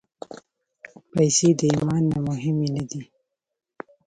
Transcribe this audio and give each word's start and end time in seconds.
پېسې 1.13 1.49
د 1.59 1.61
ایمان 1.71 2.03
نه 2.13 2.19
مهمې 2.27 2.67
نه 2.75 2.83
دي. 2.89 3.01